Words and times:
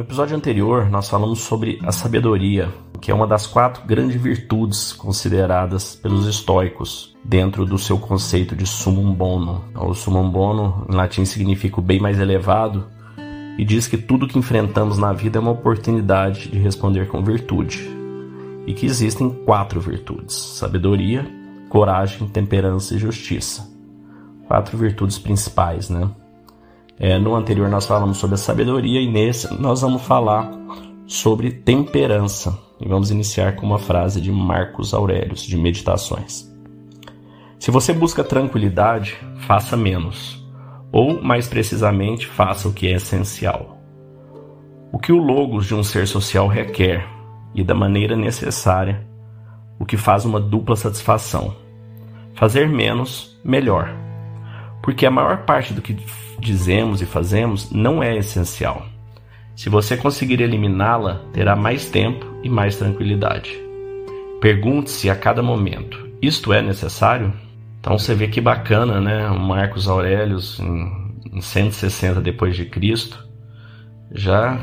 No 0.00 0.06
episódio 0.06 0.34
anterior, 0.34 0.88
nós 0.88 1.10
falamos 1.10 1.40
sobre 1.40 1.78
a 1.84 1.92
sabedoria, 1.92 2.70
que 3.02 3.10
é 3.10 3.14
uma 3.14 3.26
das 3.26 3.46
quatro 3.46 3.84
grandes 3.84 4.18
virtudes 4.18 4.94
consideradas 4.94 5.94
pelos 5.94 6.26
estoicos 6.26 7.14
dentro 7.22 7.66
do 7.66 7.76
seu 7.76 7.98
conceito 7.98 8.56
de 8.56 8.64
summum 8.64 9.12
bono. 9.12 9.62
O 9.74 9.92
summum 9.92 10.30
bono, 10.30 10.86
em 10.88 10.94
latim, 10.94 11.26
significa 11.26 11.80
o 11.80 11.82
bem 11.82 12.00
mais 12.00 12.18
elevado 12.18 12.86
e 13.58 13.62
diz 13.62 13.86
que 13.86 13.98
tudo 13.98 14.26
que 14.26 14.38
enfrentamos 14.38 14.96
na 14.96 15.12
vida 15.12 15.36
é 15.36 15.40
uma 15.42 15.50
oportunidade 15.50 16.48
de 16.48 16.58
responder 16.58 17.06
com 17.06 17.22
virtude. 17.22 17.86
E 18.66 18.72
que 18.72 18.86
existem 18.86 19.28
quatro 19.44 19.82
virtudes: 19.82 20.34
sabedoria, 20.34 21.30
coragem, 21.68 22.26
temperança 22.26 22.94
e 22.94 22.98
justiça. 22.98 23.70
Quatro 24.48 24.78
virtudes 24.78 25.18
principais, 25.18 25.90
né? 25.90 26.08
É, 27.02 27.18
no 27.18 27.34
anterior 27.34 27.70
nós 27.70 27.86
falamos 27.86 28.18
sobre 28.18 28.34
a 28.34 28.38
sabedoria 28.38 29.00
e 29.00 29.10
nesse 29.10 29.50
nós 29.58 29.80
vamos 29.80 30.02
falar 30.02 30.52
sobre 31.06 31.50
temperança. 31.50 32.56
E 32.78 32.86
vamos 32.86 33.10
iniciar 33.10 33.56
com 33.56 33.66
uma 33.66 33.78
frase 33.78 34.20
de 34.20 34.30
Marcos 34.30 34.92
Aurelius, 34.92 35.42
de 35.42 35.56
Meditações. 35.56 36.50
Se 37.58 37.70
você 37.70 37.92
busca 37.94 38.22
tranquilidade, 38.22 39.18
faça 39.46 39.76
menos. 39.76 40.46
Ou, 40.92 41.22
mais 41.22 41.48
precisamente, 41.48 42.26
faça 42.26 42.68
o 42.68 42.72
que 42.72 42.86
é 42.86 42.92
essencial. 42.92 43.78
O 44.92 44.98
que 44.98 45.12
o 45.12 45.18
logos 45.18 45.66
de 45.66 45.74
um 45.74 45.82
ser 45.82 46.06
social 46.06 46.48
requer, 46.48 47.06
e 47.54 47.62
da 47.62 47.74
maneira 47.74 48.16
necessária, 48.16 49.06
o 49.78 49.86
que 49.86 49.96
faz 49.96 50.24
uma 50.24 50.40
dupla 50.40 50.76
satisfação. 50.76 51.54
Fazer 52.34 52.68
menos, 52.68 53.38
melhor. 53.44 53.94
Porque 54.82 55.04
a 55.06 55.10
maior 55.10 55.44
parte 55.44 55.74
do 55.74 55.82
que 55.82 55.96
dizemos 56.38 57.02
e 57.02 57.06
fazemos 57.06 57.70
não 57.70 58.02
é 58.02 58.16
essencial. 58.16 58.86
Se 59.54 59.68
você 59.68 59.96
conseguir 59.96 60.40
eliminá-la, 60.40 61.22
terá 61.32 61.54
mais 61.54 61.90
tempo 61.90 62.26
e 62.42 62.48
mais 62.48 62.76
tranquilidade. 62.76 63.58
Pergunte-se 64.40 65.10
a 65.10 65.14
cada 65.14 65.42
momento: 65.42 66.08
isto 66.22 66.52
é 66.52 66.62
necessário? 66.62 67.32
Então 67.78 67.98
você 67.98 68.14
vê 68.14 68.28
que 68.28 68.40
bacana, 68.40 69.00
né? 69.00 69.28
O 69.30 69.38
Marcos 69.38 69.86
Aurelius, 69.86 70.58
em, 70.60 71.14
em 71.32 71.40
160 71.40 72.20
depois 72.20 72.56
de 72.56 72.64
Cristo, 72.64 73.26
já 74.12 74.58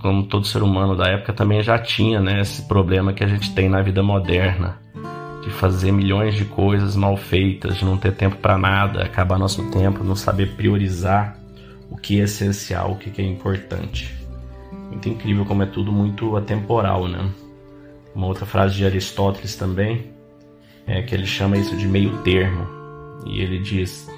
como 0.00 0.22
todo 0.24 0.46
ser 0.46 0.62
humano 0.62 0.96
da 0.96 1.08
época 1.08 1.32
também 1.32 1.62
já 1.62 1.78
tinha, 1.78 2.20
né, 2.20 2.40
esse 2.40 2.68
problema 2.68 3.12
que 3.12 3.24
a 3.24 3.26
gente 3.26 3.52
tem 3.52 3.68
na 3.68 3.82
vida 3.82 4.02
moderna 4.02 4.78
de 5.42 5.50
fazer 5.50 5.92
milhões 5.92 6.34
de 6.34 6.44
coisas 6.44 6.96
mal 6.96 7.16
feitas, 7.16 7.76
de 7.76 7.84
não 7.84 7.96
ter 7.96 8.12
tempo 8.12 8.36
para 8.36 8.58
nada, 8.58 9.02
acabar 9.02 9.38
nosso 9.38 9.70
tempo, 9.70 10.02
não 10.02 10.16
saber 10.16 10.54
priorizar 10.54 11.38
o 11.90 11.96
que 11.96 12.20
é 12.20 12.24
essencial, 12.24 12.92
o 12.92 12.96
que 12.96 13.20
é 13.20 13.24
importante. 13.24 14.14
Muito 14.90 15.08
incrível 15.08 15.44
como 15.44 15.62
é 15.62 15.66
tudo 15.66 15.92
muito 15.92 16.36
atemporal, 16.36 17.08
né? 17.08 17.30
Uma 18.14 18.26
outra 18.26 18.46
frase 18.46 18.74
de 18.74 18.84
Aristóteles 18.84 19.54
também 19.54 20.10
é 20.86 21.02
que 21.02 21.14
ele 21.14 21.26
chama 21.26 21.56
isso 21.56 21.76
de 21.76 21.86
meio 21.86 22.16
termo 22.18 22.66
e 23.26 23.40
ele 23.40 23.58
diz 23.58 24.08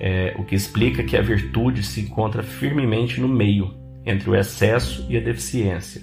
é, 0.00 0.34
o 0.36 0.44
que 0.44 0.54
explica 0.54 1.02
que 1.02 1.16
a 1.16 1.22
virtude 1.22 1.82
se 1.82 2.00
encontra 2.00 2.42
firmemente 2.42 3.20
no 3.20 3.28
meio 3.28 3.74
entre 4.04 4.28
o 4.28 4.34
excesso 4.34 5.06
e 5.08 5.16
a 5.16 5.20
deficiência 5.20 6.02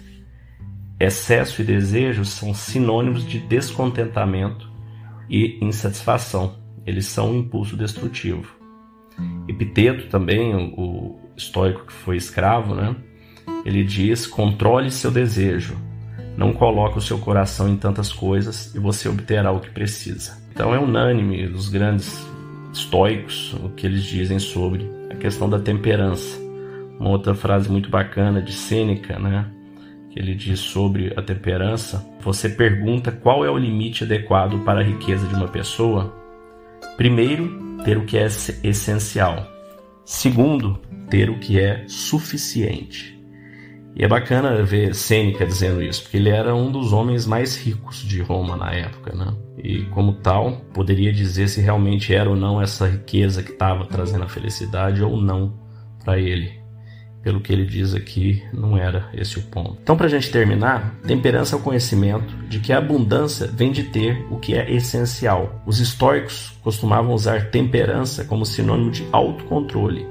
Excesso 1.06 1.62
e 1.62 1.66
desejo 1.66 2.26
são 2.26 2.52
sinônimos 2.52 3.28
de 3.28 3.40
descontentamento 3.40 4.68
e 5.30 5.64
insatisfação. 5.64 6.56
Eles 6.84 7.06
são 7.06 7.30
um 7.30 7.38
impulso 7.38 7.78
destrutivo. 7.78 8.56
Epiteto 9.48 10.08
também, 10.08 10.56
o, 10.56 11.20
estoico 11.38 11.86
que 11.86 11.94
foi 11.94 12.18
escravo, 12.18 12.74
né? 12.74 12.96
Ele 13.64 13.84
diz: 13.84 14.26
controle 14.26 14.90
seu 14.90 15.12
desejo, 15.12 15.78
não 16.36 16.52
coloque 16.52 16.98
o 16.98 17.02
seu 17.02 17.20
coração 17.20 17.70
em 17.70 17.78
tantas 17.78 18.12
coisas 18.12 18.74
e 18.74 18.80
você 18.80 19.08
obterá 19.08 19.52
o 19.52 19.60
que 19.60 19.70
precisa. 19.70 20.42
Então 20.52 20.74
é 20.74 20.80
unânime 20.80 21.48
dos 21.48 21.70
grandes 21.70 22.26
estoicos 22.74 23.54
o 23.64 23.70
que 23.70 23.86
eles 23.86 24.04
dizem 24.04 24.40
sobre 24.40 24.90
a 25.12 25.16
questão 25.16 25.48
da 25.48 25.60
temperança. 25.60 26.40
Uma 27.00 27.10
outra 27.10 27.36
frase 27.36 27.70
muito 27.70 27.92
bacana 27.92 28.42
de 28.42 28.54
Sêneca, 28.54 29.20
né? 29.20 29.52
Que 30.16 30.22
ele 30.22 30.34
diz 30.34 30.62
sobre 30.62 31.14
a 31.18 31.22
temperança, 31.22 32.10
você 32.22 32.48
pergunta 32.48 33.12
qual 33.12 33.44
é 33.44 33.52
o 33.52 33.58
limite 33.58 34.06
adequado 34.06 34.64
para 34.64 34.80
a 34.80 34.84
riqueza 34.84 35.28
de 35.28 35.36
uma 35.36 35.50
pessoa? 35.50 36.16
Primeiro, 36.96 37.78
ter 37.84 37.98
o 37.98 38.06
que 38.06 38.18
é 38.18 38.26
essencial. 38.64 39.46
Segundo, 40.06 40.80
ter 41.10 41.30
o 41.30 41.38
que 41.38 41.60
é 41.60 41.84
suficiente. 41.90 43.14
E 43.94 44.06
é 44.06 44.08
bacana 44.08 44.64
ver 44.64 44.96
Sêneca 44.96 45.46
dizendo 45.46 45.82
isso, 45.82 46.04
porque 46.04 46.16
ele 46.16 46.30
era 46.30 46.56
um 46.56 46.72
dos 46.72 46.94
homens 46.94 47.26
mais 47.26 47.58
ricos 47.58 47.98
de 47.98 48.22
Roma 48.22 48.56
na 48.56 48.72
época, 48.74 49.14
né? 49.14 49.34
E 49.58 49.84
como 49.88 50.14
tal, 50.14 50.62
poderia 50.74 51.12
dizer 51.12 51.50
se 51.50 51.60
realmente 51.60 52.14
era 52.16 52.30
ou 52.30 52.38
não 52.38 52.62
essa 52.62 52.88
riqueza 52.88 53.44
que 53.44 53.52
estava 53.52 53.86
trazendo 53.86 54.24
a 54.24 54.30
felicidade 54.30 55.04
ou 55.04 55.20
não 55.20 55.60
para 56.04 56.18
ele 56.20 56.65
pelo 57.26 57.42
que 57.42 57.52
ele 57.52 57.66
diz 57.66 57.96
aqui, 57.96 58.44
não 58.54 58.78
era 58.78 59.10
esse 59.12 59.40
o 59.40 59.42
ponto. 59.42 59.80
Então, 59.82 59.98
para 59.98 60.06
a 60.06 60.10
gente 60.10 60.30
terminar, 60.30 60.94
temperança 61.08 61.56
é 61.56 61.58
o 61.58 61.62
conhecimento 61.62 62.36
de 62.48 62.60
que 62.60 62.72
a 62.72 62.78
abundância 62.78 63.48
vem 63.48 63.72
de 63.72 63.86
ter 63.86 64.24
o 64.30 64.38
que 64.38 64.54
é 64.54 64.72
essencial. 64.72 65.60
Os 65.66 65.80
estoicos 65.80 66.56
costumavam 66.62 67.12
usar 67.12 67.50
temperança 67.50 68.26
como 68.26 68.46
sinônimo 68.46 68.92
de 68.92 69.08
autocontrole. 69.12 70.06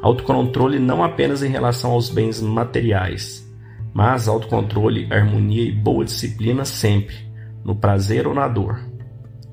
Autocontrole 0.00 0.78
não 0.78 1.04
apenas 1.04 1.42
em 1.42 1.50
relação 1.50 1.90
aos 1.90 2.08
bens 2.08 2.40
materiais, 2.40 3.46
mas 3.92 4.26
autocontrole, 4.26 5.12
harmonia 5.12 5.64
e 5.64 5.72
boa 5.72 6.06
disciplina 6.06 6.64
sempre, 6.64 7.16
no 7.62 7.76
prazer 7.76 8.26
ou 8.26 8.32
na 8.32 8.48
dor, 8.48 8.80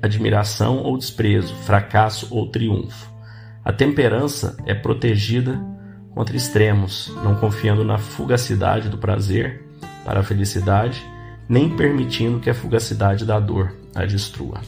admiração 0.01 0.77
ou 0.77 0.97
desprezo, 0.97 1.53
fracasso 1.53 2.33
ou 2.33 2.47
triunfo. 2.47 3.11
A 3.65 3.73
temperança 3.73 4.55
é 4.65 4.73
protegida 4.73 5.61
contra 6.17 6.35
extremos, 6.35 7.15
não 7.23 7.35
confiando 7.35 7.83
na 7.83 7.99
fugacidade 7.99 8.89
do 8.89 8.97
prazer 8.97 9.63
para 10.03 10.21
a 10.21 10.23
felicidade, 10.23 11.05
nem 11.47 11.69
permitindo 11.69 12.39
que 12.39 12.49
a 12.49 12.55
fugacidade 12.55 13.23
da 13.23 13.39
dor 13.39 13.71
a 13.93 14.03
destrua. 14.03 14.59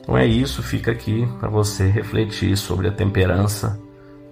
Então 0.00 0.18
é 0.18 0.26
isso, 0.26 0.60
fica 0.60 0.90
aqui 0.90 1.28
para 1.38 1.48
você 1.48 1.88
refletir 1.88 2.56
sobre 2.56 2.88
a 2.88 2.92
temperança, 2.92 3.80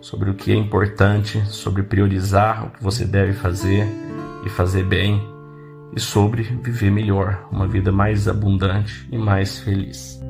sobre 0.00 0.30
o 0.30 0.34
que 0.34 0.50
é 0.50 0.56
importante, 0.56 1.40
sobre 1.46 1.84
priorizar 1.84 2.66
o 2.66 2.70
que 2.70 2.82
você 2.82 3.04
deve 3.04 3.32
fazer 3.34 3.86
e 4.44 4.48
fazer 4.48 4.82
bem, 4.82 5.24
e 5.94 6.00
sobre 6.00 6.42
viver 6.42 6.90
melhor, 6.90 7.46
uma 7.52 7.68
vida 7.68 7.92
mais 7.92 8.26
abundante 8.26 9.06
e 9.12 9.16
mais 9.16 9.60
feliz. 9.60 10.20